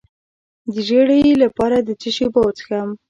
د 0.71 0.73
ژیړي 0.87 1.21
لپاره 1.43 1.77
د 1.87 1.89
څه 2.01 2.09
شي 2.15 2.23
اوبه 2.25 2.41
وڅښم؟ 2.43 2.89